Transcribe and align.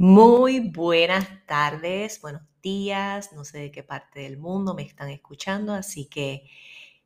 Muy 0.00 0.60
buenas 0.60 1.26
tardes, 1.46 2.20
buenos 2.20 2.42
días, 2.62 3.32
no 3.32 3.44
sé 3.44 3.58
de 3.58 3.72
qué 3.72 3.82
parte 3.82 4.20
del 4.20 4.38
mundo 4.38 4.72
me 4.72 4.82
están 4.84 5.08
escuchando, 5.08 5.74
así 5.74 6.06
que 6.06 6.48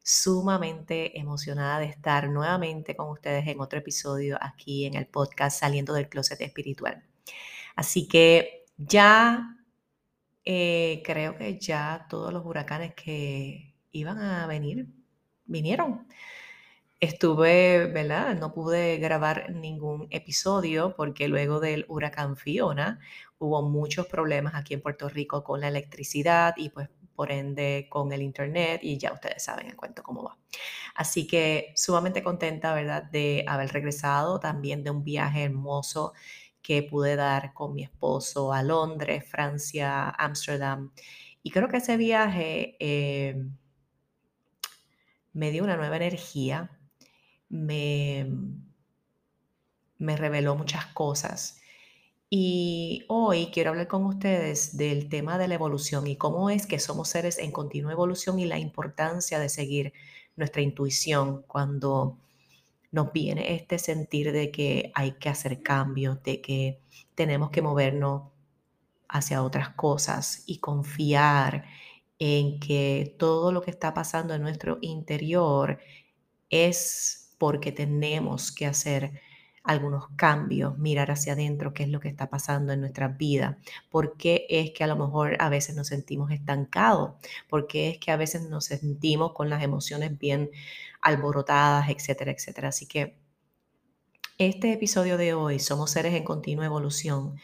sumamente 0.02 1.18
emocionada 1.18 1.78
de 1.78 1.86
estar 1.86 2.28
nuevamente 2.28 2.94
con 2.94 3.08
ustedes 3.08 3.46
en 3.48 3.60
otro 3.62 3.78
episodio 3.78 4.36
aquí 4.42 4.84
en 4.84 4.94
el 4.96 5.06
podcast 5.06 5.58
Saliendo 5.60 5.94
del 5.94 6.10
Closet 6.10 6.42
Espiritual. 6.42 7.02
Así 7.76 8.06
que 8.08 8.66
ya 8.76 9.56
eh, 10.44 11.02
creo 11.02 11.38
que 11.38 11.58
ya 11.58 12.06
todos 12.10 12.30
los 12.30 12.44
huracanes 12.44 12.94
que 12.94 13.74
iban 13.92 14.18
a 14.18 14.46
venir 14.46 14.86
vinieron. 15.46 16.06
Estuve, 17.02 17.86
¿verdad? 17.88 18.36
No 18.36 18.52
pude 18.54 18.98
grabar 18.98 19.50
ningún 19.50 20.06
episodio 20.10 20.94
porque 20.96 21.26
luego 21.26 21.58
del 21.58 21.84
huracán 21.88 22.36
Fiona 22.36 23.00
hubo 23.38 23.60
muchos 23.68 24.06
problemas 24.06 24.54
aquí 24.54 24.74
en 24.74 24.82
Puerto 24.82 25.08
Rico 25.08 25.42
con 25.42 25.60
la 25.60 25.66
electricidad 25.66 26.54
y 26.56 26.68
pues 26.68 26.88
por 27.16 27.32
ende 27.32 27.88
con 27.90 28.12
el 28.12 28.22
internet 28.22 28.82
y 28.84 28.98
ya 28.98 29.12
ustedes 29.12 29.42
saben 29.42 29.66
el 29.66 29.74
cuento 29.74 30.04
cómo 30.04 30.22
va. 30.22 30.38
Así 30.94 31.26
que 31.26 31.72
sumamente 31.74 32.22
contenta, 32.22 32.72
¿verdad? 32.72 33.02
De 33.02 33.44
haber 33.48 33.72
regresado 33.72 34.38
también 34.38 34.84
de 34.84 34.90
un 34.90 35.02
viaje 35.02 35.42
hermoso 35.42 36.12
que 36.62 36.84
pude 36.84 37.16
dar 37.16 37.52
con 37.52 37.74
mi 37.74 37.82
esposo 37.82 38.52
a 38.52 38.62
Londres, 38.62 39.28
Francia, 39.28 40.08
Ámsterdam. 40.10 40.92
Y 41.42 41.50
creo 41.50 41.66
que 41.66 41.78
ese 41.78 41.96
viaje 41.96 42.76
eh, 42.78 43.44
me 45.32 45.50
dio 45.50 45.64
una 45.64 45.76
nueva 45.76 45.96
energía 45.96 46.78
me, 47.52 48.26
me 49.98 50.16
reveló 50.16 50.56
muchas 50.56 50.86
cosas. 50.86 51.58
Y 52.30 53.04
hoy 53.08 53.50
quiero 53.52 53.70
hablar 53.70 53.88
con 53.88 54.06
ustedes 54.06 54.76
del 54.78 55.10
tema 55.10 55.36
de 55.36 55.48
la 55.48 55.54
evolución 55.54 56.06
y 56.06 56.16
cómo 56.16 56.48
es 56.48 56.66
que 56.66 56.78
somos 56.78 57.10
seres 57.10 57.38
en 57.38 57.52
continua 57.52 57.92
evolución 57.92 58.38
y 58.38 58.46
la 58.46 58.58
importancia 58.58 59.38
de 59.38 59.50
seguir 59.50 59.92
nuestra 60.34 60.62
intuición 60.62 61.42
cuando 61.46 62.18
nos 62.90 63.12
viene 63.12 63.54
este 63.54 63.78
sentir 63.78 64.32
de 64.32 64.50
que 64.50 64.92
hay 64.94 65.12
que 65.12 65.28
hacer 65.28 65.62
cambios, 65.62 66.22
de 66.22 66.40
que 66.40 66.80
tenemos 67.14 67.50
que 67.50 67.60
movernos 67.60 68.30
hacia 69.08 69.42
otras 69.42 69.70
cosas 69.70 70.42
y 70.46 70.58
confiar 70.58 71.66
en 72.18 72.60
que 72.60 73.14
todo 73.18 73.52
lo 73.52 73.60
que 73.60 73.70
está 73.70 73.92
pasando 73.92 74.32
en 74.34 74.40
nuestro 74.40 74.78
interior 74.80 75.80
es 76.48 77.21
porque 77.42 77.72
tenemos 77.72 78.52
que 78.52 78.66
hacer 78.66 79.20
algunos 79.64 80.06
cambios, 80.14 80.78
mirar 80.78 81.10
hacia 81.10 81.32
adentro 81.32 81.74
qué 81.74 81.82
es 81.82 81.88
lo 81.88 81.98
que 81.98 82.06
está 82.06 82.30
pasando 82.30 82.72
en 82.72 82.80
nuestra 82.80 83.08
vida, 83.08 83.58
por 83.90 84.16
qué 84.16 84.46
es 84.48 84.70
que 84.70 84.84
a 84.84 84.86
lo 84.86 84.94
mejor 84.94 85.36
a 85.40 85.48
veces 85.48 85.74
nos 85.74 85.88
sentimos 85.88 86.30
estancados, 86.30 87.14
por 87.48 87.66
qué 87.66 87.90
es 87.90 87.98
que 87.98 88.12
a 88.12 88.16
veces 88.16 88.48
nos 88.48 88.66
sentimos 88.66 89.32
con 89.32 89.50
las 89.50 89.64
emociones 89.64 90.16
bien 90.16 90.52
alborotadas, 91.00 91.90
etcétera, 91.90 92.30
etcétera. 92.30 92.68
Así 92.68 92.86
que 92.86 93.16
este 94.38 94.72
episodio 94.72 95.16
de 95.18 95.34
hoy, 95.34 95.58
Somos 95.58 95.90
seres 95.90 96.14
en 96.14 96.22
continua 96.22 96.64
evolución, 96.64 97.40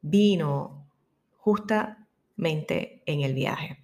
vino 0.00 0.86
justamente 1.36 3.02
en 3.04 3.20
el 3.20 3.34
viaje 3.34 3.81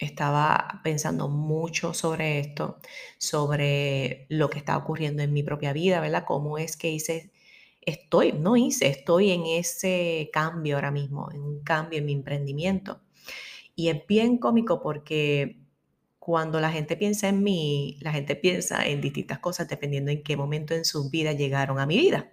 estaba 0.00 0.80
pensando 0.82 1.28
mucho 1.28 1.92
sobre 1.94 2.40
esto, 2.40 2.78
sobre 3.18 4.26
lo 4.30 4.48
que 4.48 4.58
está 4.58 4.76
ocurriendo 4.76 5.22
en 5.22 5.32
mi 5.32 5.42
propia 5.42 5.72
vida, 5.72 6.00
¿verdad? 6.00 6.24
Cómo 6.26 6.58
es 6.58 6.76
que 6.76 6.90
hice, 6.90 7.30
estoy, 7.82 8.32
no 8.32 8.56
hice, 8.56 8.88
estoy 8.88 9.30
en 9.30 9.44
ese 9.46 10.30
cambio 10.32 10.76
ahora 10.76 10.90
mismo, 10.90 11.30
en 11.32 11.42
un 11.42 11.62
cambio 11.62 11.98
en 11.98 12.06
mi 12.06 12.12
emprendimiento. 12.12 13.02
Y 13.76 13.88
es 13.88 14.06
bien 14.06 14.38
cómico 14.38 14.80
porque 14.80 15.60
cuando 16.18 16.60
la 16.60 16.70
gente 16.70 16.96
piensa 16.96 17.28
en 17.28 17.42
mí, 17.42 17.98
la 18.00 18.12
gente 18.12 18.36
piensa 18.36 18.86
en 18.86 19.00
distintas 19.00 19.38
cosas 19.38 19.68
dependiendo 19.68 20.10
en 20.10 20.22
qué 20.22 20.36
momento 20.36 20.74
en 20.74 20.84
su 20.84 21.10
vida 21.10 21.32
llegaron 21.32 21.78
a 21.78 21.86
mi 21.86 21.98
vida. 21.98 22.30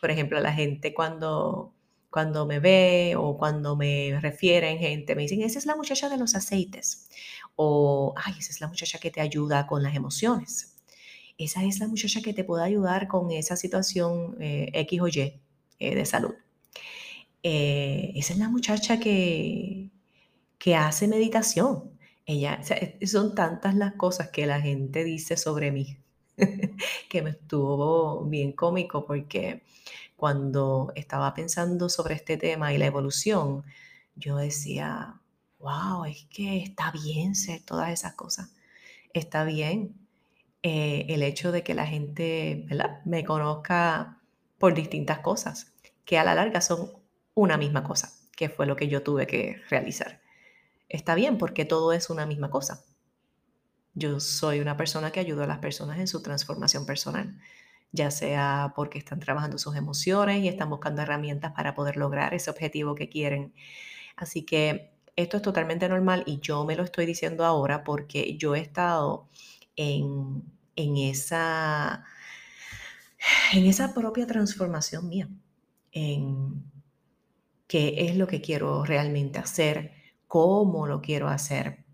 Por 0.00 0.10
ejemplo, 0.10 0.40
la 0.40 0.52
gente 0.52 0.94
cuando 0.94 1.74
cuando 2.10 2.46
me 2.46 2.58
ve 2.60 3.14
o 3.16 3.38
cuando 3.38 3.76
me 3.76 4.18
refieren 4.20 4.78
gente, 4.78 5.14
me 5.14 5.22
dicen, 5.22 5.42
esa 5.42 5.58
es 5.58 5.66
la 5.66 5.76
muchacha 5.76 6.08
de 6.08 6.18
los 6.18 6.34
aceites. 6.34 7.08
O, 7.56 8.14
ay, 8.16 8.34
esa 8.38 8.50
es 8.50 8.60
la 8.60 8.68
muchacha 8.68 8.98
que 8.98 9.10
te 9.10 9.20
ayuda 9.20 9.66
con 9.66 9.82
las 9.82 9.94
emociones. 9.94 10.74
Esa 11.38 11.64
es 11.64 11.80
la 11.80 11.88
muchacha 11.88 12.20
que 12.20 12.34
te 12.34 12.44
puede 12.44 12.64
ayudar 12.64 13.08
con 13.08 13.30
esa 13.30 13.56
situación 13.56 14.36
eh, 14.40 14.70
X 14.74 15.00
o 15.00 15.08
Y 15.08 15.40
eh, 15.78 15.94
de 15.94 16.04
salud. 16.04 16.34
Eh, 17.42 18.12
esa 18.16 18.34
es 18.34 18.38
la 18.38 18.48
muchacha 18.48 19.00
que, 19.00 19.88
que 20.58 20.76
hace 20.76 21.08
meditación. 21.08 21.90
Ella, 22.26 22.60
son 23.06 23.34
tantas 23.34 23.74
las 23.74 23.94
cosas 23.94 24.28
que 24.28 24.46
la 24.46 24.60
gente 24.60 25.04
dice 25.04 25.36
sobre 25.36 25.72
mí 25.72 25.96
que 27.08 27.22
me 27.22 27.30
estuvo 27.30 28.24
bien 28.24 28.52
cómico 28.52 29.04
porque 29.04 29.62
cuando 30.20 30.92
estaba 30.96 31.32
pensando 31.32 31.88
sobre 31.88 32.14
este 32.14 32.36
tema 32.36 32.74
y 32.74 32.78
la 32.78 32.84
evolución, 32.84 33.64
yo 34.16 34.36
decía, 34.36 35.18
wow, 35.58 36.04
es 36.04 36.26
que 36.28 36.58
está 36.58 36.90
bien 36.90 37.34
ser 37.34 37.62
todas 37.62 37.88
esas 37.88 38.12
cosas. 38.16 38.50
Está 39.14 39.44
bien 39.44 39.94
eh, 40.62 41.06
el 41.08 41.22
hecho 41.22 41.52
de 41.52 41.62
que 41.62 41.72
la 41.72 41.86
gente 41.86 42.66
me 43.06 43.24
conozca 43.24 44.20
por 44.58 44.74
distintas 44.74 45.20
cosas, 45.20 45.72
que 46.04 46.18
a 46.18 46.24
la 46.24 46.34
larga 46.34 46.60
son 46.60 46.92
una 47.32 47.56
misma 47.56 47.82
cosa, 47.82 48.12
que 48.36 48.50
fue 48.50 48.66
lo 48.66 48.76
que 48.76 48.88
yo 48.88 49.02
tuve 49.02 49.26
que 49.26 49.56
realizar. 49.70 50.20
Está 50.90 51.14
bien 51.14 51.38
porque 51.38 51.64
todo 51.64 51.94
es 51.94 52.10
una 52.10 52.26
misma 52.26 52.50
cosa. 52.50 52.84
Yo 53.94 54.20
soy 54.20 54.60
una 54.60 54.76
persona 54.76 55.12
que 55.12 55.20
ayuda 55.20 55.44
a 55.44 55.46
las 55.46 55.60
personas 55.60 55.98
en 55.98 56.08
su 56.08 56.20
transformación 56.20 56.84
personal 56.84 57.40
ya 57.92 58.10
sea 58.10 58.72
porque 58.76 58.98
están 58.98 59.20
trabajando 59.20 59.58
sus 59.58 59.76
emociones 59.76 60.42
y 60.42 60.48
están 60.48 60.70
buscando 60.70 61.02
herramientas 61.02 61.52
para 61.52 61.74
poder 61.74 61.96
lograr 61.96 62.34
ese 62.34 62.50
objetivo 62.50 62.94
que 62.94 63.08
quieren. 63.08 63.52
Así 64.16 64.42
que 64.44 64.92
esto 65.16 65.36
es 65.36 65.42
totalmente 65.42 65.88
normal 65.88 66.22
y 66.26 66.40
yo 66.40 66.64
me 66.64 66.76
lo 66.76 66.82
estoy 66.82 67.06
diciendo 67.06 67.44
ahora 67.44 67.84
porque 67.84 68.36
yo 68.36 68.54
he 68.54 68.60
estado 68.60 69.28
en, 69.76 70.42
esa, 70.76 72.04
en 73.52 73.66
esa 73.66 73.94
propia 73.94 74.26
transformación 74.26 75.08
mía, 75.08 75.28
en 75.92 76.64
qué 77.66 78.06
es 78.06 78.16
lo 78.16 78.26
que 78.26 78.40
quiero 78.40 78.84
realmente 78.84 79.38
hacer, 79.38 79.92
cómo 80.26 80.86
lo 80.86 81.00
quiero 81.00 81.28
hacer. 81.28 81.84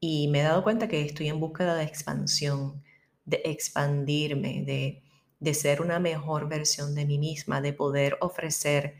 Y 0.00 0.28
me 0.28 0.40
he 0.40 0.42
dado 0.42 0.62
cuenta 0.62 0.88
que 0.88 1.02
estoy 1.04 1.28
en 1.28 1.40
búsqueda 1.40 1.74
de 1.74 1.84
expansión, 1.84 2.82
de 3.24 3.42
expandirme, 3.44 4.62
de 4.64 5.02
de 5.40 5.54
ser 5.54 5.80
una 5.80 5.98
mejor 5.98 6.48
versión 6.48 6.94
de 6.94 7.06
mí 7.06 7.18
misma, 7.18 7.60
de 7.60 7.72
poder 7.72 8.16
ofrecer 8.20 8.96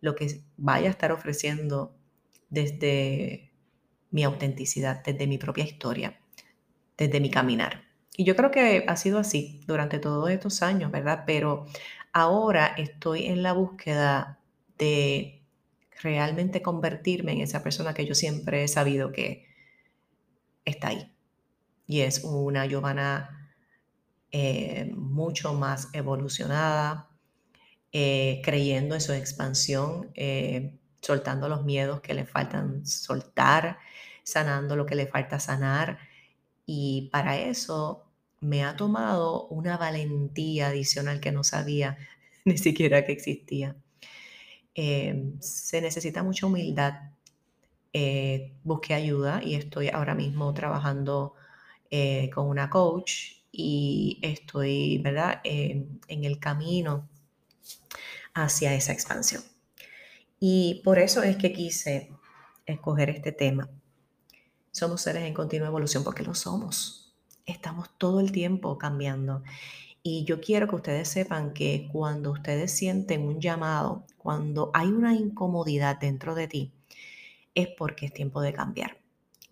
lo 0.00 0.14
que 0.14 0.40
vaya 0.56 0.88
a 0.88 0.90
estar 0.90 1.12
ofreciendo 1.12 1.94
desde 2.50 3.50
mi 4.10 4.22
autenticidad, 4.22 5.02
desde 5.04 5.26
mi 5.26 5.38
propia 5.38 5.64
historia, 5.64 6.18
desde 6.96 7.20
mi 7.20 7.30
caminar. 7.30 7.84
Y 8.16 8.24
yo 8.24 8.36
creo 8.36 8.50
que 8.50 8.84
ha 8.86 8.96
sido 8.96 9.18
así 9.18 9.60
durante 9.66 9.98
todos 9.98 10.30
estos 10.30 10.62
años, 10.62 10.92
¿verdad? 10.92 11.24
Pero 11.26 11.66
ahora 12.12 12.66
estoy 12.78 13.26
en 13.26 13.42
la 13.42 13.52
búsqueda 13.52 14.38
de 14.78 15.42
realmente 16.00 16.62
convertirme 16.62 17.32
en 17.32 17.40
esa 17.40 17.62
persona 17.62 17.94
que 17.94 18.06
yo 18.06 18.14
siempre 18.14 18.62
he 18.62 18.68
sabido 18.68 19.10
que 19.10 19.46
está 20.64 20.88
ahí. 20.88 21.12
Y 21.86 22.00
es 22.00 22.22
una 22.24 22.66
Giovanna 22.66 23.43
eh, 24.36 24.90
mucho 24.96 25.54
más 25.54 25.90
evolucionada, 25.92 27.08
eh, 27.92 28.42
creyendo 28.42 28.96
en 28.96 29.00
su 29.00 29.12
expansión, 29.12 30.10
eh, 30.16 30.76
soltando 31.00 31.48
los 31.48 31.64
miedos 31.64 32.00
que 32.00 32.14
le 32.14 32.26
faltan 32.26 32.84
soltar, 32.84 33.78
sanando 34.24 34.74
lo 34.74 34.86
que 34.86 34.96
le 34.96 35.06
falta 35.06 35.38
sanar. 35.38 35.98
Y 36.66 37.10
para 37.12 37.38
eso 37.38 38.10
me 38.40 38.64
ha 38.64 38.74
tomado 38.74 39.46
una 39.50 39.76
valentía 39.76 40.66
adicional 40.66 41.20
que 41.20 41.30
no 41.30 41.44
sabía 41.44 41.96
ni 42.44 42.58
siquiera 42.58 43.04
que 43.04 43.12
existía. 43.12 43.76
se 44.74 45.80
necesita 45.80 46.24
mucha 46.24 46.46
humildad. 46.46 46.94
busqué 48.64 48.94
ayuda 48.94 49.40
y 49.44 49.54
estoy 49.54 49.90
ahora 49.90 50.16
mismo 50.16 50.52
trabajando 50.54 51.34
con 52.34 52.48
una 52.48 52.68
coach 52.68 53.43
y 53.56 54.18
estoy, 54.22 54.98
¿verdad?, 54.98 55.40
en 55.44 56.00
el 56.08 56.40
camino 56.40 57.08
hacia 58.34 58.74
esa 58.74 58.92
expansión. 58.92 59.42
Y 60.40 60.82
por 60.84 60.98
eso 60.98 61.22
es 61.22 61.36
que 61.36 61.52
quise 61.52 62.10
escoger 62.66 63.10
este 63.10 63.32
tema. 63.32 63.70
Somos 64.72 65.02
seres 65.02 65.22
en 65.22 65.34
continua 65.34 65.68
evolución 65.68 66.02
porque 66.02 66.24
lo 66.24 66.34
somos. 66.34 67.14
Estamos 67.46 67.90
todo 67.96 68.18
el 68.20 68.32
tiempo 68.32 68.76
cambiando. 68.76 69.42
Y 70.02 70.24
yo 70.24 70.40
quiero 70.40 70.66
que 70.68 70.74
ustedes 70.74 71.08
sepan 71.08 71.54
que 71.54 71.88
cuando 71.92 72.32
ustedes 72.32 72.72
sienten 72.72 73.22
un 73.22 73.40
llamado, 73.40 74.04
cuando 74.18 74.70
hay 74.74 74.88
una 74.88 75.14
incomodidad 75.14 75.98
dentro 75.98 76.34
de 76.34 76.48
ti, 76.48 76.72
es 77.54 77.68
porque 77.68 78.06
es 78.06 78.12
tiempo 78.12 78.42
de 78.42 78.52
cambiar. 78.52 79.03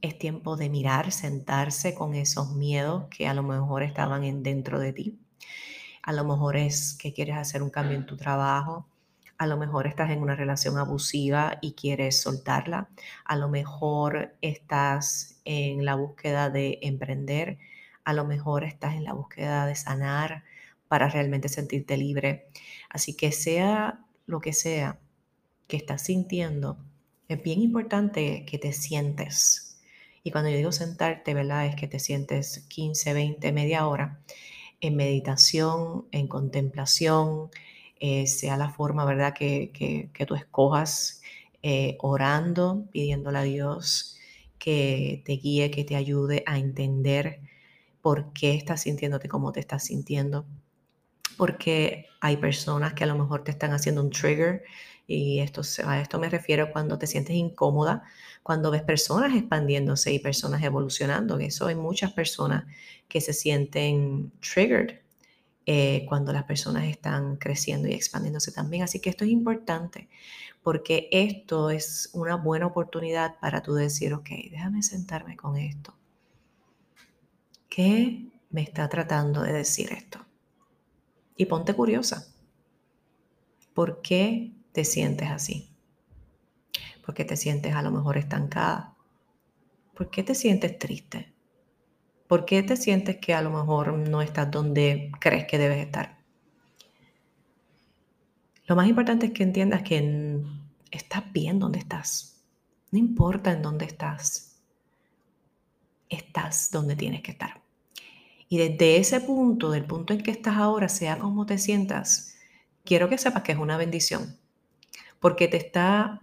Es 0.02 0.19
tiempo 0.19 0.56
de 0.56 0.69
mirar, 0.69 1.12
sentarse 1.12 1.94
con 1.94 2.14
esos 2.14 2.54
miedos 2.54 3.06
que 3.08 3.26
a 3.26 3.34
lo 3.34 3.43
mejor 3.43 3.82
estaban 3.82 4.25
en 4.25 4.43
dentro 4.43 4.78
de 4.78 4.93
ti. 4.93 5.19
A 6.02 6.12
lo 6.12 6.25
mejor 6.25 6.56
es 6.56 6.94
que 7.00 7.12
quieres 7.14 7.37
hacer 7.37 7.62
un 7.62 7.70
cambio 7.70 7.96
en 7.96 8.04
tu 8.06 8.16
trabajo. 8.16 8.87
A 9.38 9.46
lo 9.46 9.56
mejor 9.56 9.87
estás 9.87 10.10
en 10.10 10.20
una 10.20 10.37
relación 10.37 10.76
abusiva 10.76 11.58
y 11.62 11.72
quieres 11.72 12.20
soltarla. 12.20 12.88
A 13.25 13.37
lo 13.37 13.49
mejor 13.49 14.34
estás 14.43 15.40
en 15.44 15.84
la 15.84 15.94
búsqueda 15.94 16.50
de 16.50 16.81
emprender. 16.82 17.58
A 18.04 18.12
lo 18.12 18.25
mejor 18.25 18.64
estás 18.64 18.94
en 18.94 19.04
la 19.04 19.14
búsqueda 19.14 19.66
de 19.66 19.76
sanar 19.76 20.44
para 20.88 21.08
realmente 21.08 21.49
sentirte 21.49 21.96
libre. 21.96 22.49
Así 22.90 23.14
que 23.16 23.32
sea 23.32 24.00
lo 24.26 24.40
que 24.40 24.52
sea 24.52 24.99
que 25.69 25.76
estás 25.76 26.02
sintiendo, 26.02 26.76
es 27.28 27.43
bien 27.43 27.62
importante 27.62 28.44
que 28.44 28.58
te 28.58 28.72
sientes. 28.72 29.71
Y 30.24 30.30
cuando 30.30 30.50
yo 30.50 30.56
digo 30.56 30.72
sentarte, 30.72 31.34
¿verdad? 31.34 31.66
Es 31.66 31.76
que 31.76 31.88
te 31.88 31.98
sientes 31.98 32.64
15, 32.69 33.12
20, 33.12 33.52
media 33.52 33.86
hora 33.86 34.20
en 34.80 34.96
meditación, 34.96 36.06
en 36.12 36.28
contemplación, 36.28 37.50
eh, 38.00 38.26
sea 38.26 38.56
la 38.56 38.70
forma, 38.70 39.04
¿verdad? 39.04 39.34
Que, 39.34 39.70
que, 39.72 40.26
tú 40.26 40.34
escojas, 40.34 41.22
eh, 41.62 41.96
orando, 42.00 42.86
pidiéndole 42.92 43.38
a 43.38 43.42
Dios 43.42 44.19
que 44.58 45.22
te 45.24 45.34
guíe, 45.34 45.70
que 45.70 45.84
te 45.84 45.96
ayude 45.96 46.42
a 46.46 46.58
entender 46.58 47.40
por 48.00 48.32
qué 48.32 48.54
estás 48.54 48.82
sintiéndote 48.82 49.28
como 49.28 49.52
te 49.52 49.60
estás 49.60 49.84
sintiendo. 49.84 50.46
Porque 51.36 52.06
hay 52.20 52.36
personas 52.36 52.94
que 52.94 53.04
a 53.04 53.06
lo 53.06 53.16
mejor 53.16 53.44
te 53.44 53.52
están 53.52 53.72
haciendo 53.72 54.02
un 54.02 54.10
trigger 54.10 54.64
y 55.12 55.41
esto, 55.41 55.62
a 55.85 56.00
esto 56.00 56.19
me 56.19 56.29
refiero 56.29 56.73
cuando 56.73 56.99
te 56.99 57.06
sientes 57.06 57.37
incómoda, 57.37 58.03
cuando 58.43 58.70
ves 58.70 58.82
personas 58.82 59.37
expandiéndose 59.37 60.12
y 60.12 60.19
personas 60.19 60.62
evolucionando. 60.62 61.38
Eso 61.38 61.67
hay 61.67 61.75
muchas 61.75 62.12
personas 62.12 62.64
que 63.09 63.20
se 63.20 63.32
sienten 63.32 64.32
triggered 64.41 65.00
eh, 65.67 66.06
cuando 66.09 66.32
las 66.32 66.44
personas 66.44 66.85
están 66.85 67.37
creciendo 67.37 67.88
y 67.88 67.93
expandiéndose 67.93 68.53
también. 68.53 68.82
Así 68.85 69.00
que 69.00 69.11
esto 69.11 69.25
es 69.25 69.31
importante 69.31 70.09
porque 70.62 71.09
esto 71.12 71.70
es 71.70 72.11
una 72.14 72.37
buena 72.37 72.67
oportunidad 72.67 73.38
para 73.38 73.62
tú 73.62 73.75
decir, 73.75 74.14
ok, 74.14 74.31
déjame 74.50 74.82
sentarme 74.82 75.37
con 75.37 75.56
esto. 75.56 75.94
¿Qué 77.69 78.31
me 78.50 78.62
está 78.62 78.88
tratando 78.88 79.43
de 79.43 79.53
decir 79.53 79.93
esto? 79.93 80.25
Y 81.37 81.47
ponte 81.47 81.75
curiosa. 81.75 82.26
¿Por 83.75 84.03
qué 84.03 84.53
te 84.72 84.84
sientes 84.84 85.30
así? 85.30 85.69
¿Por 87.04 87.14
qué 87.14 87.24
te 87.24 87.36
sientes 87.36 87.74
a 87.74 87.82
lo 87.82 87.90
mejor 87.90 88.16
estancada? 88.16 88.94
¿Por 89.94 90.10
qué 90.10 90.22
te 90.22 90.34
sientes 90.34 90.78
triste? 90.78 91.32
¿Por 92.26 92.46
qué 92.46 92.62
te 92.62 92.76
sientes 92.76 93.19
que 93.19 93.34
a 93.34 93.42
lo 93.42 93.50
mejor 93.50 93.92
no 93.92 94.22
estás 94.22 94.50
donde 94.50 95.12
crees 95.20 95.46
que 95.46 95.58
debes 95.58 95.84
estar? 95.84 96.19
Lo 98.66 98.76
más 98.76 98.88
importante 98.88 99.26
es 99.26 99.32
que 99.32 99.42
entiendas 99.42 99.82
que 99.82 100.40
estás 100.90 101.30
bien 101.32 101.58
donde 101.58 101.80
estás. 101.80 102.42
No 102.90 102.98
importa 102.98 103.52
en 103.52 103.60
dónde 103.60 103.84
estás. 103.84 104.60
Estás 106.08 106.70
donde 106.70 106.96
tienes 106.96 107.22
que 107.22 107.32
estar. 107.32 107.60
Y 108.48 108.58
desde 108.58 108.96
ese 108.96 109.20
punto, 109.20 109.70
del 109.70 109.84
punto 109.84 110.12
en 110.12 110.22
que 110.22 110.30
estás 110.30 110.56
ahora, 110.56 110.88
sea 110.88 111.18
como 111.18 111.44
te 111.44 111.58
sientas, 111.58 112.36
quiero 112.84 113.08
que 113.08 113.18
sepas 113.18 113.42
que 113.42 113.52
es 113.52 113.58
una 113.58 113.76
bendición 113.76 114.41
porque 115.22 115.46
te 115.46 115.56
está 115.56 116.20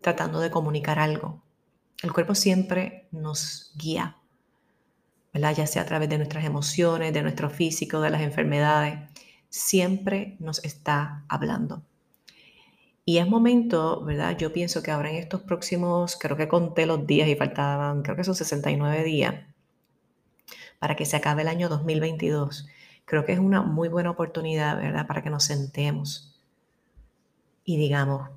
tratando 0.00 0.40
de 0.40 0.50
comunicar 0.50 0.98
algo. 0.98 1.42
El 2.02 2.14
cuerpo 2.14 2.34
siempre 2.34 3.06
nos 3.12 3.72
guía, 3.76 4.16
¿verdad? 5.34 5.54
ya 5.54 5.66
sea 5.66 5.82
a 5.82 5.84
través 5.84 6.08
de 6.08 6.16
nuestras 6.16 6.46
emociones, 6.46 7.12
de 7.12 7.22
nuestro 7.22 7.50
físico, 7.50 8.00
de 8.00 8.08
las 8.08 8.22
enfermedades, 8.22 9.00
siempre 9.50 10.36
nos 10.40 10.64
está 10.64 11.26
hablando. 11.28 11.82
Y 13.04 13.18
es 13.18 13.28
momento, 13.28 14.02
¿verdad? 14.02 14.36
Yo 14.38 14.50
pienso 14.52 14.82
que 14.82 14.92
ahora 14.92 15.10
en 15.10 15.16
estos 15.16 15.42
próximos, 15.42 16.16
creo 16.16 16.38
que 16.38 16.48
conté 16.48 16.86
los 16.86 17.06
días 17.06 17.28
y 17.28 17.36
faltaban, 17.36 18.02
creo 18.02 18.16
que 18.16 18.24
son 18.24 18.34
69 18.34 19.04
días 19.04 19.34
para 20.78 20.96
que 20.96 21.04
se 21.04 21.16
acabe 21.16 21.42
el 21.42 21.48
año 21.48 21.68
2022. 21.68 22.66
Creo 23.04 23.26
que 23.26 23.32
es 23.32 23.38
una 23.38 23.60
muy 23.60 23.90
buena 23.90 24.10
oportunidad, 24.10 24.78
¿verdad? 24.78 25.06
Para 25.06 25.22
que 25.22 25.28
nos 25.28 25.44
sentemos 25.44 26.27
y 27.68 27.76
digamos, 27.76 28.30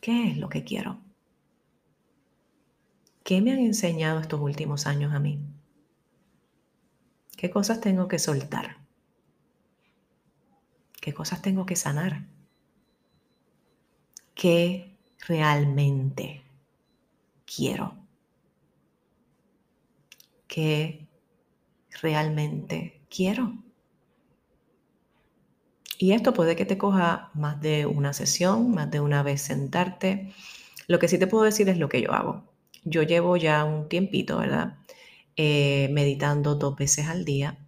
¿qué 0.00 0.30
es 0.30 0.38
lo 0.38 0.48
que 0.48 0.64
quiero? 0.64 0.98
¿Qué 3.22 3.42
me 3.42 3.52
han 3.52 3.58
enseñado 3.58 4.18
estos 4.18 4.40
últimos 4.40 4.86
años 4.86 5.12
a 5.12 5.18
mí? 5.18 5.38
¿Qué 7.36 7.50
cosas 7.50 7.82
tengo 7.82 8.08
que 8.08 8.18
soltar? 8.18 8.78
¿Qué 11.02 11.12
cosas 11.12 11.42
tengo 11.42 11.66
que 11.66 11.76
sanar? 11.76 12.24
¿Qué 14.34 14.96
realmente 15.26 16.42
quiero? 17.44 17.94
¿Qué 20.46 21.06
realmente 22.00 23.02
quiero? 23.10 23.52
Y 25.98 26.12
esto 26.12 26.32
puede 26.32 26.54
que 26.54 26.64
te 26.64 26.78
coja 26.78 27.30
más 27.34 27.60
de 27.60 27.84
una 27.84 28.12
sesión, 28.12 28.70
más 28.70 28.88
de 28.88 29.00
una 29.00 29.24
vez 29.24 29.42
sentarte. 29.42 30.32
Lo 30.86 31.00
que 31.00 31.08
sí 31.08 31.18
te 31.18 31.26
puedo 31.26 31.42
decir 31.42 31.68
es 31.68 31.76
lo 31.76 31.88
que 31.88 32.00
yo 32.00 32.12
hago. 32.12 32.44
Yo 32.84 33.02
llevo 33.02 33.36
ya 33.36 33.64
un 33.64 33.88
tiempito, 33.88 34.38
¿verdad? 34.38 34.76
Eh, 35.36 35.88
meditando 35.90 36.54
dos 36.54 36.76
veces 36.76 37.08
al 37.08 37.24
día. 37.24 37.58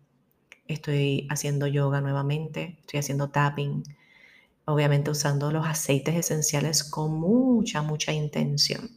Estoy 0.69 1.27
haciendo 1.29 1.67
yoga 1.67 2.01
nuevamente, 2.01 2.79
estoy 2.81 3.01
haciendo 3.01 3.31
tapping, 3.31 3.83
obviamente 4.65 5.11
usando 5.11 5.51
los 5.51 5.67
aceites 5.67 6.15
esenciales 6.15 6.85
con 6.85 7.13
mucha, 7.19 7.83
mucha 7.83 8.13
intención. 8.13 8.91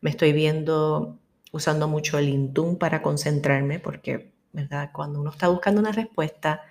Me 0.00 0.08
estoy 0.08 0.32
viendo 0.32 1.18
usando 1.52 1.86
mucho 1.86 2.18
el 2.18 2.30
Intun 2.30 2.78
para 2.78 3.02
concentrarme 3.02 3.78
porque, 3.78 4.32
¿verdad? 4.52 4.90
Cuando 4.92 5.20
uno 5.20 5.30
está 5.30 5.48
buscando 5.48 5.80
una 5.80 5.92
respuesta, 5.92 6.62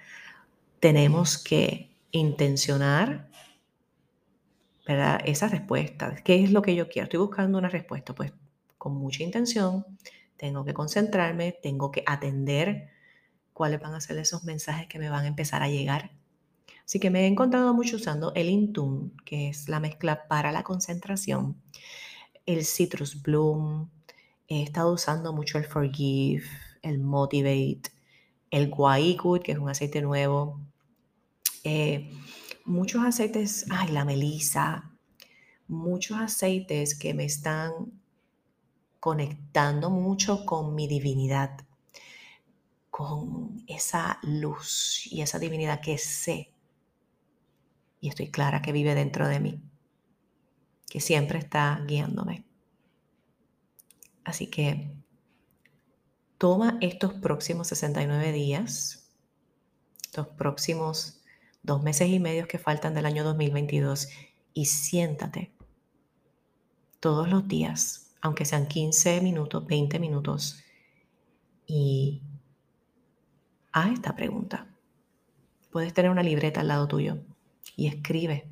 tenemos 0.80 1.38
que 1.38 1.96
intencionar 2.12 3.30
¿verdad? 4.86 5.22
esa 5.26 5.48
respuesta. 5.48 6.16
¿Qué 6.24 6.44
es 6.44 6.52
lo 6.52 6.62
que 6.62 6.76
yo 6.76 6.88
quiero? 6.88 7.06
Estoy 7.06 7.20
buscando 7.20 7.58
una 7.58 7.70
respuesta, 7.70 8.16
pues 8.16 8.34
con 8.78 8.96
mucha 8.96 9.24
intención, 9.24 9.86
tengo 10.38 10.64
que 10.64 10.74
concentrarme, 10.74 11.52
tengo 11.62 11.92
que 11.92 12.04
atender 12.06 12.90
cuáles 13.54 13.82
van 13.82 13.96
a 13.96 14.02
ser 14.02 14.18
esos 14.18 14.44
mensajes 14.44 14.88
que 14.88 15.00
me 15.00 15.10
van 15.10 15.26
a 15.26 15.28
empezar 15.28 15.64
a 15.64 15.70
llegar. 15.70 16.12
Así 16.86 17.00
que 17.00 17.10
me 17.10 17.24
he 17.24 17.28
encontrado 17.28 17.74
mucho 17.74 17.98
usando 17.98 18.32
el 18.36 18.50
Intune, 18.50 19.12
que 19.26 19.50
es 19.50 19.68
la 19.68 19.80
mezcla 19.80 20.28
para 20.28 20.52
la 20.52 20.64
concentración, 20.64 21.62
el 22.46 22.64
Citrus 22.66 23.22
Bloom, 23.22 23.90
he 24.48 24.64
estado 24.64 24.94
usando 24.94 25.34
mucho 25.34 25.58
el 25.58 25.66
Forgive, 25.66 26.46
el 26.82 27.00
Motivate, 27.00 27.92
el 28.52 28.70
Guaicut, 28.70 29.44
que 29.44 29.54
es 29.54 29.58
un 29.58 29.70
aceite 29.70 30.02
nuevo, 30.02 30.60
eh, 31.64 32.12
muchos 32.66 33.04
aceites, 33.04 33.66
ay, 33.70 33.90
la 33.90 34.06
melisa, 34.06 34.92
muchos 35.68 36.18
aceites 36.18 36.98
que 36.98 37.14
me 37.14 37.26
están 37.26 37.72
conectando 39.00 39.90
mucho 39.90 40.46
con 40.46 40.76
mi 40.76 40.88
divinidad, 40.88 41.66
con 42.90 43.64
esa 43.68 44.20
luz 44.24 45.08
y 45.12 45.22
esa 45.22 45.40
divinidad 45.40 45.82
que 45.82 45.98
sé 45.98 46.52
y 48.00 48.10
estoy 48.10 48.30
clara 48.30 48.62
que 48.62 48.72
vive 48.72 48.96
dentro 48.96 49.28
de 49.28 49.40
mí, 49.40 49.62
que 50.90 51.00
siempre 51.00 51.40
está 51.40 51.84
guiándome. 51.86 52.46
Así 54.24 54.48
que 54.48 54.92
toma 56.38 56.78
estos 56.82 57.14
próximos 57.14 57.68
69 57.68 58.32
días, 58.32 59.10
estos 60.06 60.28
próximos 60.28 61.22
dos 61.64 61.84
meses 61.84 62.10
y 62.10 62.20
medio 62.20 62.48
que 62.48 62.60
faltan 62.60 62.94
del 62.94 63.06
año 63.06 63.24
2022 63.24 64.10
y 64.54 64.66
siéntate 64.66 65.52
todos 67.00 67.30
los 67.30 67.48
días, 67.48 68.16
aunque 68.22 68.46
sean 68.46 68.68
15 68.68 69.22
minutos, 69.22 69.66
20 69.68 70.00
minutos, 70.00 70.64
y 71.66 72.22
haz 73.72 73.92
esta 73.92 74.16
pregunta. 74.16 74.68
Puedes 75.72 75.94
tener 75.94 76.10
una 76.10 76.24
libreta 76.24 76.62
al 76.62 76.70
lado 76.70 76.88
tuyo 76.88 77.18
y 77.76 77.88
escribe, 77.88 78.48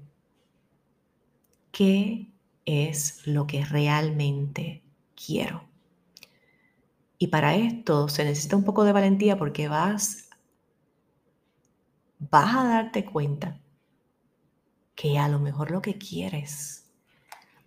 ¿qué 1.71 2.31
es 2.65 3.25
lo 3.25 3.47
que 3.47 3.63
realmente 3.63 4.83
quiero? 5.15 5.64
Y 7.17 7.27
para 7.27 7.55
esto 7.55 8.09
se 8.09 8.23
necesita 8.23 8.55
un 8.55 8.63
poco 8.63 8.83
de 8.83 8.91
valentía 8.91 9.37
porque 9.37 9.67
vas 9.67 10.29
vas 12.19 12.55
a 12.55 12.63
darte 12.63 13.05
cuenta 13.05 13.59
que 14.95 15.19
a 15.19 15.27
lo 15.27 15.39
mejor 15.39 15.71
lo 15.71 15.81
que 15.81 15.97
quieres 15.97 16.89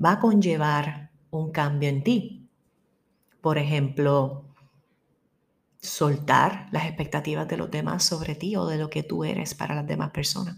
va 0.04 0.12
a 0.12 0.20
conllevar 0.20 1.10
un 1.30 1.50
cambio 1.50 1.88
en 1.88 2.02
ti. 2.02 2.48
Por 3.40 3.58
ejemplo, 3.58 4.44
soltar 5.80 6.68
las 6.72 6.86
expectativas 6.86 7.46
de 7.48 7.56
los 7.56 7.70
demás 7.70 8.04
sobre 8.04 8.34
ti 8.34 8.56
o 8.56 8.66
de 8.66 8.78
lo 8.78 8.90
que 8.90 9.02
tú 9.02 9.24
eres 9.24 9.54
para 9.54 9.74
las 9.74 9.86
demás 9.86 10.10
personas. 10.10 10.56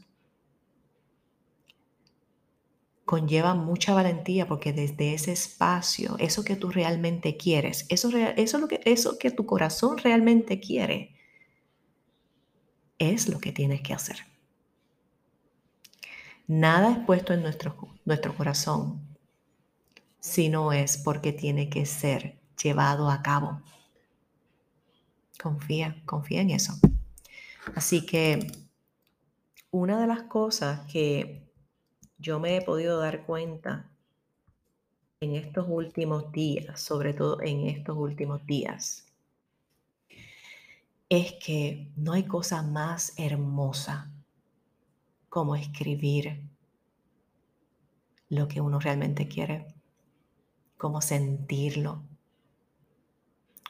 Conlleva 3.11 3.57
mucha 3.57 3.93
valentía 3.93 4.47
porque 4.47 4.73
desde 4.73 5.14
ese 5.14 5.33
espacio, 5.33 6.14
eso 6.21 6.45
que 6.45 6.55
tú 6.55 6.71
realmente 6.71 7.37
quieres, 7.37 7.85
eso, 7.88 8.09
eso, 8.37 8.59
lo 8.59 8.69
que, 8.69 8.81
eso 8.85 9.19
que 9.19 9.33
tu 9.33 9.47
corazón 9.47 9.99
realmente 9.99 10.61
quiere, 10.61 11.17
es 13.00 13.29
lo 13.29 13.40
que 13.40 13.50
tienes 13.50 13.81
que 13.81 13.95
hacer. 13.95 14.19
Nada 16.47 16.93
es 16.93 16.99
puesto 16.99 17.33
en 17.33 17.43
nuestro, 17.43 17.75
nuestro 18.05 18.33
corazón 18.37 19.00
si 20.21 20.49
no 20.49 20.73
es 20.73 20.97
porque 20.97 21.33
tiene 21.33 21.69
que 21.69 21.87
ser 21.87 22.38
llevado 22.62 23.11
a 23.11 23.23
cabo. 23.23 23.61
Confía, 25.43 26.00
confía 26.07 26.43
en 26.43 26.50
eso. 26.50 26.75
Así 27.75 28.07
que 28.07 28.47
una 29.73 30.00
de 30.00 30.07
las 30.07 30.23
cosas 30.23 30.88
que 30.93 31.50
yo 32.21 32.39
me 32.39 32.57
he 32.57 32.62
podido 32.62 32.99
dar 33.00 33.25
cuenta 33.25 33.91
en 35.21 35.35
estos 35.35 35.67
últimos 35.69 36.31
días, 36.33 36.81
sobre 36.81 37.15
todo 37.15 37.41
en 37.41 37.67
estos 37.67 37.97
últimos 37.97 38.45
días, 38.47 39.07
es 41.09 41.33
que 41.45 41.91
no 41.97 42.12
hay 42.12 42.25
cosa 42.25 42.62
más 42.62 43.15
hermosa 43.19 44.11
como 45.29 45.57
escribir 45.57 46.41
lo 48.29 48.49
que 48.49 48.61
uno 48.61 48.79
realmente 48.79 49.27
quiere, 49.27 49.67
como 50.77 51.00
sentirlo, 51.00 52.03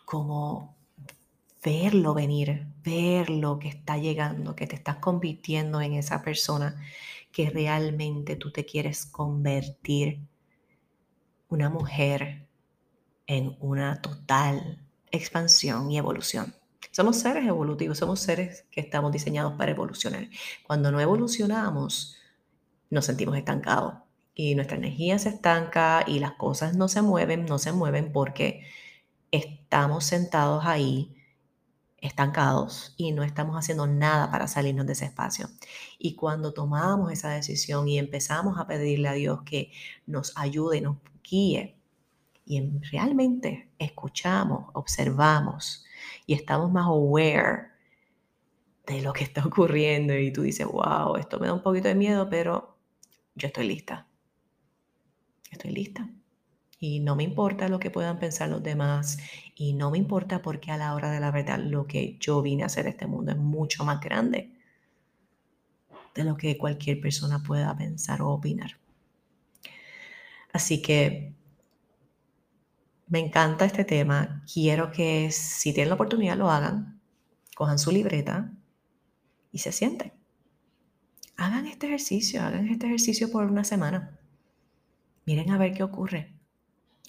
como 0.05 0.77
verlo 1.65 2.15
venir, 2.15 2.67
ver 2.85 3.31
lo 3.31 3.59
que 3.59 3.69
está 3.69 3.97
llegando, 3.97 4.55
que 4.55 4.67
te 4.67 4.77
estás 4.77 4.97
convirtiendo 4.97 5.81
en 5.81 5.95
esa 5.95 6.23
persona 6.23 6.81
que 7.33 7.51
realmente 7.51 8.37
tú 8.37 8.51
te 8.53 8.65
quieres 8.65 9.07
convertir, 9.07 10.21
una 11.49 11.69
mujer 11.69 12.47
en 13.27 13.57
una 13.61 14.01
total 14.01 14.79
expansión 15.11 15.91
y 15.91 15.99
evolución. 15.99 16.55
Somos 16.93 17.19
seres 17.19 17.47
evolutivos, 17.47 17.99
somos 17.99 18.21
seres 18.21 18.65
que 18.71 18.81
estamos 18.81 19.13
diseñados 19.13 19.55
para 19.55 19.73
evolucionar. 19.73 20.29
Cuando 20.67 20.91
no 20.91 21.01
evolucionamos, 21.01 22.17
nos 22.89 23.05
sentimos 23.05 23.37
estancados 23.37 23.95
y 24.35 24.55
nuestra 24.55 24.77
energía 24.77 25.19
se 25.19 25.29
estanca 25.29 26.05
y 26.07 26.19
las 26.19 26.33
cosas 26.33 26.75
no 26.75 26.89
se 26.89 27.03
mueven, 27.03 27.47
no 27.47 27.59
se 27.59 27.73
mueven 27.73 28.13
porque 28.13 28.65
estamos 29.31 30.05
sentados 30.05 30.65
ahí 30.65 31.17
estancados 32.01 32.95
y 32.97 33.13
no 33.13 33.23
estamos 33.23 33.57
haciendo 33.57 33.87
nada 33.87 34.31
para 34.31 34.49
salirnos 34.49 34.87
de 34.87 34.93
ese 34.93 35.07
espacio. 35.07 35.49
Y 35.99 36.15
cuando 36.15 36.53
tomamos 36.53 37.13
esa 37.13 37.31
decisión 37.31 37.89
y 37.89 37.99
empezamos 37.99 38.59
a 38.59 38.67
pedirle 38.67 39.09
a 39.09 39.13
Dios 39.13 39.43
que 39.45 39.73
nos 40.07 40.37
ayude 40.37 40.81
nos 40.81 40.97
guíe 41.23 41.77
y 42.47 42.61
realmente 42.91 43.71
escuchamos, 43.79 44.71
observamos 44.73 45.85
y 46.27 46.35
estamos 46.35 46.73
más 46.73 46.87
aware 46.87 47.69
de 48.87 49.03
lo 49.03 49.13
que 49.13 49.25
está 49.25 49.45
ocurriendo 49.47 50.19
y 50.19 50.33
tú 50.33 50.43
dices, 50.43 50.67
wow, 50.67 51.17
esto 51.17 51.39
me 51.39 51.47
da 51.47 51.55
un 51.55 51.63
poquito 51.63 51.89
de 51.89 51.95
miedo, 51.95 52.29
pero 52.29 52.77
yo 53.35 53.47
estoy 53.47 53.69
lista. 53.69 54.09
Estoy 55.51 55.71
lista. 55.71 56.09
Y 56.81 57.01
no 57.01 57.15
me 57.15 57.25
importa 57.25 57.69
lo 57.69 57.79
que 57.79 57.91
puedan 57.91 58.19
pensar 58.19 58.49
los 58.49 58.63
demás. 58.63 59.19
Y 59.55 59.75
no 59.75 59.91
me 59.91 59.99
importa 59.99 60.41
porque 60.41 60.71
a 60.73 60.79
la 60.79 60.95
hora 60.95 61.11
de 61.11 61.21
la 61.21 61.31
verdad 61.31 61.59
lo 61.59 61.87
que 61.87 62.17
yo 62.19 62.41
vine 62.41 62.63
a 62.63 62.67
hacer 62.67 62.87
este 62.87 63.07
mundo 63.07 63.33
es 63.33 63.39
mucho 63.39 63.85
más 63.85 64.01
grande 64.01 64.51
de 66.15 66.25
lo 66.25 66.37
que 66.37 66.57
cualquier 66.57 67.01
persona 67.01 67.43
pueda 67.43 67.77
pensar 67.77 68.23
o 68.23 68.31
opinar. 68.31 68.79
Así 70.53 70.81
que 70.81 71.35
me 73.09 73.19
encanta 73.19 73.67
este 73.67 73.85
tema. 73.85 74.43
Quiero 74.53 74.91
que 74.91 75.31
si 75.31 75.75
tienen 75.75 75.91
la 75.91 75.97
oportunidad 75.97 76.37
lo 76.37 76.51
hagan. 76.51 76.99
Cojan 77.55 77.79
su 77.79 77.91
libreta 77.91 78.53
y 79.53 79.59
se 79.59 79.71
sienten. 79.71 80.13
Hagan 81.37 81.67
este 81.67 81.87
ejercicio, 81.89 82.43
hagan 82.43 82.69
este 82.69 82.87
ejercicio 82.87 83.31
por 83.31 83.45
una 83.45 83.65
semana. 83.65 84.19
Miren 85.27 85.51
a 85.51 85.59
ver 85.59 85.75
qué 85.75 85.83
ocurre. 85.83 86.40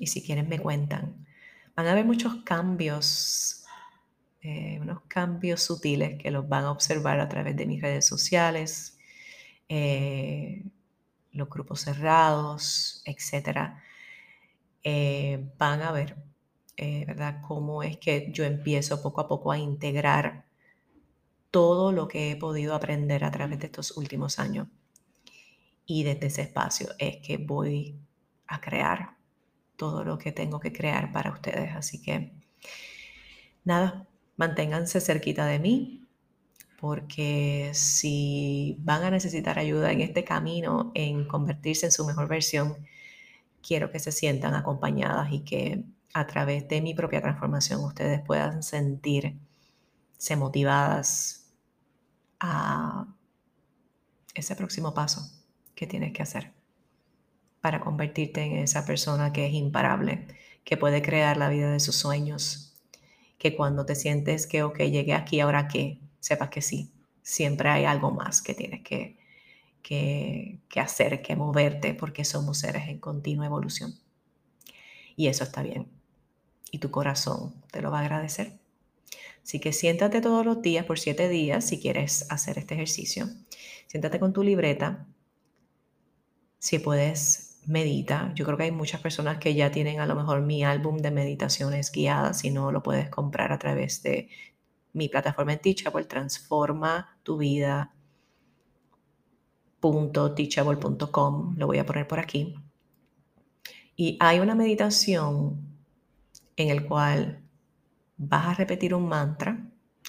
Y 0.02 0.08
si 0.08 0.24
quieren 0.24 0.50
me 0.50 0.58
cuentan. 0.58 1.28
Van 1.76 1.86
a 1.86 1.92
haber 1.92 2.06
muchos 2.06 2.38
cambios, 2.44 3.66
eh, 4.42 4.80
unos 4.82 5.02
cambios 5.08 5.62
sutiles 5.62 6.18
que 6.18 6.32
los 6.32 6.50
van 6.50 6.64
a 6.66 6.72
observar 6.72 7.20
a 7.20 7.30
través 7.30 7.56
de 7.56 7.68
mis 7.68 7.84
redes 7.84 8.08
sociales, 8.08 8.98
eh, 9.70 10.64
los 11.34 11.48
grupos 11.50 11.82
cerrados, 11.82 13.04
etcétera 13.06 13.84
eh, 14.84 15.52
van 15.60 15.84
a 15.84 15.92
ver, 15.92 16.18
¿verdad?, 17.06 17.42
cómo 17.48 17.84
es 17.84 17.98
que 17.98 18.32
yo 18.32 18.44
empiezo 18.44 19.04
poco 19.04 19.22
a 19.22 19.28
poco 19.28 19.52
a 19.52 19.60
integrar 19.60 20.46
todo 21.52 21.92
lo 21.92 22.08
que 22.08 22.32
he 22.32 22.36
podido 22.38 22.74
aprender 22.74 23.24
a 23.24 23.30
través 23.30 23.60
de 23.60 23.68
estos 23.68 23.96
últimos 23.98 24.40
años. 24.40 24.68
Y 25.86 26.04
desde 26.04 26.28
ese 26.28 26.42
espacio 26.42 26.88
es 26.98 27.18
que 27.18 27.38
voy 27.38 28.00
a 28.48 28.60
crear 28.60 29.21
todo 29.82 30.04
lo 30.04 30.20
que 30.20 30.32
tengo 30.32 30.60
que 30.60 30.72
crear 30.72 31.12
para 31.12 31.32
ustedes. 31.32 31.76
Así 31.76 32.00
que, 32.04 32.32
nada, 33.64 34.08
manténganse 34.38 35.02
cerquita 35.02 35.48
de 35.48 35.58
mí, 35.58 36.08
porque 36.80 37.72
si 37.74 38.78
van 38.82 39.04
a 39.04 39.10
necesitar 39.10 39.58
ayuda 39.58 39.92
en 39.92 40.02
este 40.02 40.24
camino, 40.24 40.92
en 40.94 41.28
convertirse 41.28 41.88
en 41.88 41.92
su 41.92 42.06
mejor 42.06 42.28
versión, 42.28 42.78
quiero 43.68 43.90
que 43.92 43.98
se 43.98 44.12
sientan 44.12 44.54
acompañadas 44.54 45.34
y 45.34 45.40
que 45.40 45.84
a 46.14 46.28
través 46.28 46.68
de 46.68 46.80
mi 46.82 46.94
propia 46.94 47.20
transformación 47.20 47.84
ustedes 47.84 48.22
puedan 48.22 48.62
sentirse 48.62 49.40
motivadas 50.38 51.52
a 52.40 53.08
ese 54.36 54.56
próximo 54.56 54.94
paso 54.94 55.22
que 55.74 55.88
tienes 55.88 56.14
que 56.14 56.22
hacer 56.22 56.61
para 57.62 57.80
convertirte 57.80 58.42
en 58.42 58.58
esa 58.58 58.86
persona 58.86 59.32
que 59.32 59.48
es 59.48 59.54
imparable, 59.54 60.28
que 60.64 60.78
puede 60.78 61.02
crear 61.02 61.38
la 61.38 61.50
vida 61.50 61.72
de 61.72 61.80
sus 61.80 61.96
sueños, 61.96 62.76
que 63.38 63.56
cuando 63.56 63.86
te 63.86 63.96
sientes 63.96 64.48
que, 64.48 64.64
ok, 64.64 64.80
llegué 64.80 65.14
aquí, 65.14 65.40
ahora 65.40 65.68
qué, 65.68 66.00
sepas 66.20 66.50
que 66.50 66.62
sí, 66.62 66.92
siempre 67.22 67.70
hay 67.70 67.86
algo 67.86 68.12
más 68.12 68.42
que 68.42 68.54
tienes 68.54 68.82
que 68.82 69.22
que, 69.82 70.60
hacer, 70.76 71.22
que 71.22 71.36
moverte, 71.36 71.94
porque 71.94 72.26
somos 72.26 72.60
seres 72.60 72.88
en 72.88 73.00
continua 73.00 73.46
evolución. 73.46 73.96
Y 75.16 75.28
eso 75.28 75.44
está 75.44 75.62
bien. 75.62 75.88
Y 76.72 76.80
tu 76.80 76.92
corazón 76.92 77.54
te 77.72 77.82
lo 77.82 77.92
va 77.92 78.00
a 78.00 78.02
agradecer. 78.04 78.54
Así 79.44 79.60
que 79.60 79.74
siéntate 79.74 80.22
todos 80.22 80.46
los 80.46 80.62
días 80.62 80.86
por 80.86 81.00
siete 81.00 81.28
días 81.28 81.68
si 81.68 81.80
quieres 81.80 82.26
hacer 82.30 82.58
este 82.58 82.76
ejercicio. 82.76 83.28
Siéntate 83.88 84.20
con 84.20 84.34
tu 84.34 84.44
libreta. 84.44 85.08
Si 86.60 86.80
puedes, 86.80 87.51
medita. 87.66 88.32
Yo 88.36 88.46
creo 88.46 88.58
que 88.58 88.64
hay 88.64 88.72
muchas 88.72 89.02
personas 89.02 89.38
que 89.38 89.54
ya 89.54 89.72
tienen 89.72 90.00
a 90.00 90.06
lo 90.06 90.16
mejor 90.16 90.42
mi 90.42 90.64
álbum 90.64 90.98
de 90.98 91.12
meditaciones 91.12 91.92
guiadas. 91.92 92.40
Si 92.40 92.52
no, 92.52 92.72
lo 92.72 92.84
puedes 92.84 93.10
comprar 93.10 93.52
a 93.52 93.60
través 93.60 94.04
de 94.04 94.30
mi 94.94 95.10
plataforma 95.10 95.54
en 95.54 95.60
Teachable. 95.60 96.06
Transforma 96.06 97.18
tu 97.24 97.38
vida 97.38 97.94
teachable.com, 100.36 101.56
lo 101.58 101.68
voy 101.68 101.80
a 101.80 101.86
poner 101.86 102.08
por 102.08 102.20
aquí. 102.20 102.56
Y 103.96 104.18
hay 104.20 104.40
una 104.40 104.56
meditación 104.56 105.60
en 106.56 106.70
el 106.70 106.86
cual 106.86 107.42
vas 108.18 108.48
a 108.48 108.54
repetir 108.54 108.94
un 108.94 109.08
mantra, 109.08 109.66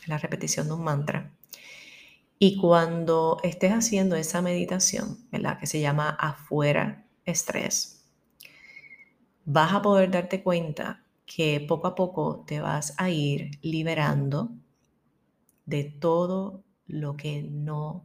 la 0.06 0.18
repetición 0.18 0.66
de 0.66 0.74
un 0.74 0.84
mantra. 0.84 1.34
Y 2.38 2.56
cuando 2.56 3.38
estés 3.42 3.72
haciendo 3.72 4.16
esa 4.16 4.42
meditación, 4.42 5.18
¿verdad? 5.30 5.58
Que 5.58 5.66
se 5.66 5.80
llama 5.80 6.10
afuera 6.10 7.06
estrés, 7.32 8.04
vas 9.44 9.72
a 9.72 9.82
poder 9.82 10.10
darte 10.10 10.42
cuenta 10.42 11.02
que 11.26 11.64
poco 11.66 11.86
a 11.88 11.94
poco 11.94 12.44
te 12.46 12.60
vas 12.60 12.94
a 12.98 13.10
ir 13.10 13.58
liberando 13.62 14.50
de 15.66 15.84
todo 15.84 16.62
lo 16.86 17.16
que 17.16 17.42
no 17.42 18.04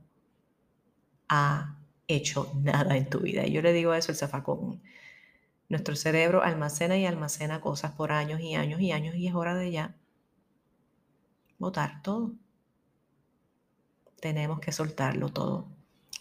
ha 1.30 1.78
hecho 2.08 2.52
nada 2.56 2.96
en 2.98 3.10
tu 3.10 3.20
vida. 3.20 3.46
Y 3.46 3.52
yo 3.52 3.62
le 3.62 3.74
digo 3.74 3.94
eso 3.94 4.12
el 4.12 4.18
zafacón. 4.18 4.82
Nuestro 5.70 5.96
cerebro 5.96 6.44
almacena 6.44 6.98
y 6.98 7.06
almacena 7.06 7.60
cosas 7.62 7.92
por 7.92 8.12
años 8.12 8.40
y 8.40 8.56
años 8.56 8.80
y 8.80 8.92
años 8.92 9.16
y 9.16 9.28
es 9.28 9.36
hora 9.36 9.56
de 9.56 9.72
ya 9.72 9.96
votar 11.60 12.02
todo. 12.02 12.34
Tenemos 14.22 14.60
que 14.60 14.72
soltarlo 14.72 15.30
todo. 15.30 15.77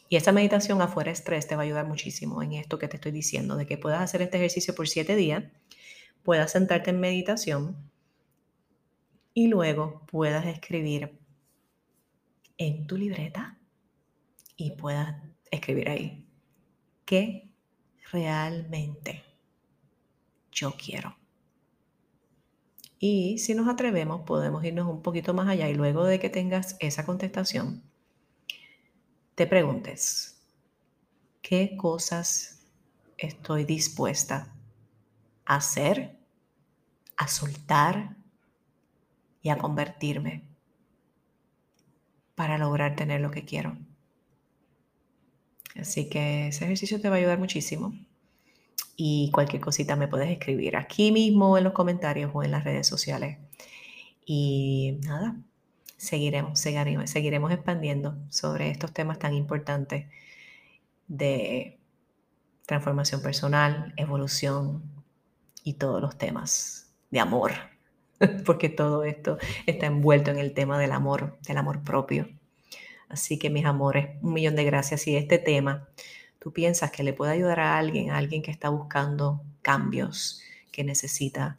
Y 0.09 0.17
esta 0.17 0.33
meditación 0.33 0.81
afuera 0.83 1.11
estrés 1.11 1.47
te 1.49 1.57
va 1.57 1.63
a 1.63 1.65
ayudar 1.65 1.87
muchísimo 1.87 2.43
en 2.43 2.53
esto 2.53 2.79
que 2.79 2.89
te 2.89 2.97
estoy 2.97 3.13
diciendo, 3.13 3.57
de 3.57 3.67
que 3.67 3.79
puedas 3.79 4.03
hacer 4.03 4.23
este 4.23 4.37
ejercicio 4.37 4.75
por 4.75 4.89
siete 4.89 5.17
días, 5.17 5.45
puedas 6.23 6.53
sentarte 6.53 6.91
en 6.91 7.01
meditación 7.01 7.77
y 9.35 9.49
luego 9.49 10.03
puedas 10.07 10.47
escribir 10.47 11.19
en 12.59 12.87
tu 12.87 12.97
libreta 12.97 13.59
y 14.57 14.73
puedas 14.73 15.23
escribir 15.51 15.89
ahí 15.89 16.27
qué 17.05 17.51
realmente 18.13 19.25
yo 20.53 20.75
quiero. 20.77 21.17
Y 22.99 23.39
si 23.39 23.55
nos 23.55 23.69
atrevemos, 23.69 24.23
podemos 24.23 24.65
irnos 24.65 24.89
un 24.89 25.03
poquito 25.03 25.35
más 25.35 25.49
allá 25.49 25.69
y 25.69 25.75
luego 25.75 26.05
de 26.05 26.19
que 26.19 26.31
tengas 26.31 26.77
esa 26.81 27.05
contestación, 27.05 27.83
te 29.37 29.47
preguntes, 29.47 30.41
¿qué 31.43 31.77
cosas 31.77 32.67
estoy 33.19 33.65
dispuesta 33.65 34.53
a 35.45 35.57
hacer, 35.57 36.17
a 37.19 37.29
soltar 37.29 38.17
y 39.43 39.51
a 39.51 39.59
convertirme 39.59 40.43
para 42.35 42.57
lograr 42.57 42.97
tener 42.97 43.21
lo 43.21 43.31
que 43.31 43.45
quiero? 43.45 43.77
Así 45.79 46.09
que 46.09 46.49
ese 46.49 46.65
ejercicio 46.65 46.99
te 46.99 47.11
va 47.11 47.17
a 47.17 47.19
ayudar 47.19 47.39
muchísimo. 47.39 47.93
Y 48.97 49.31
cualquier 49.33 49.61
cosita 49.61 49.97
me 49.97 50.09
puedes 50.09 50.31
escribir 50.31 50.79
aquí 50.79 51.13
mismo 51.13 51.59
en 51.59 51.65
los 51.65 51.75
comentarios 51.75 52.31
o 52.33 52.43
en 52.43 52.53
las 52.53 52.65
redes 52.65 52.87
sociales. 52.87 53.37
Y 54.25 54.99
nada, 55.03 55.37
seguiremos, 55.97 56.59
seguiremos, 56.59 57.11
seguiremos 57.11 57.53
expandiendo 57.53 58.17
sobre 58.29 58.71
estos 58.71 58.93
temas 58.93 59.19
tan 59.19 59.35
importantes 59.35 60.07
de 61.09 61.79
transformación 62.67 63.23
personal, 63.23 63.95
evolución 63.97 64.83
y 65.63 65.75
todos 65.75 66.01
los 66.01 66.19
temas 66.19 66.93
de 67.11 67.21
amor, 67.21 67.53
porque 68.45 68.69
todo 68.69 69.05
esto 69.05 69.39
está 69.67 69.87
envuelto 69.87 70.31
en 70.31 70.39
el 70.39 70.53
tema 70.53 70.79
del 70.79 70.93
amor, 70.93 71.39
del 71.47 71.59
amor 71.59 71.83
propio. 71.83 72.29
Así 73.09 73.39
que 73.39 73.51
mis 73.51 73.65
amores, 73.65 74.17
un 74.23 74.33
millón 74.33 74.57
de 74.57 74.65
gracias. 74.65 75.03
Si 75.03 75.17
este 75.17 75.39
tema 75.39 75.89
tú 76.41 76.53
piensas 76.53 76.91
que 76.91 77.05
le 77.05 77.13
puede 77.13 77.33
ayudar 77.33 77.61
a 77.61 77.79
alguien, 77.79 78.11
a 78.11 78.19
alguien 78.19 78.43
que 78.43 78.51
está 78.51 78.69
buscando 78.69 79.43
cambios, 79.63 80.43
que 80.73 80.85
necesita 80.85 81.59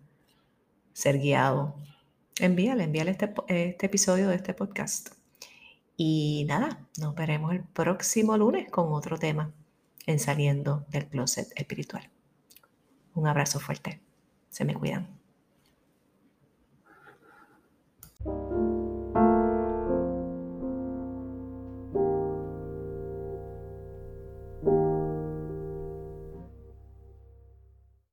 ser 0.93 1.19
guiado, 1.19 1.75
envíale, 2.39 2.83
envíale 2.83 3.11
este, 3.11 3.33
este 3.47 3.85
episodio 3.85 4.29
de 4.29 4.35
este 4.35 4.53
podcast. 4.53 5.09
Y 5.95 6.45
nada, 6.47 6.87
nos 6.99 7.15
veremos 7.15 7.53
el 7.53 7.63
próximo 7.63 8.37
lunes 8.37 8.69
con 8.69 8.93
otro 8.93 9.17
tema 9.17 9.51
en 10.05 10.19
Saliendo 10.19 10.85
del 10.89 11.07
Closet 11.07 11.47
Espiritual. 11.55 12.09
Un 13.15 13.27
abrazo 13.27 13.59
fuerte. 13.59 13.99
Se 14.49 14.63
me 14.63 14.75
cuidan. 14.75 15.07